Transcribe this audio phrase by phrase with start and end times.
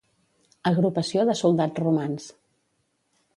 [0.69, 2.27] Agrupació de Soldats Romans.